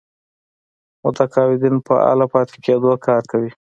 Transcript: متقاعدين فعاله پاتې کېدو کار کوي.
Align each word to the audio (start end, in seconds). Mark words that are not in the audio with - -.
متقاعدين 1.03 1.75
فعاله 1.87 2.25
پاتې 2.33 2.57
کېدو 2.65 2.91
کار 3.05 3.21
کوي. 3.31 3.51